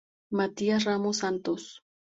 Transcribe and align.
Matías 0.31 0.83
Ramos 0.85 1.17
Santos. 1.17 1.83